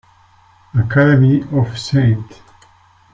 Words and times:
Academy 0.73 1.43
of 1.53 1.77
St. 1.77 2.41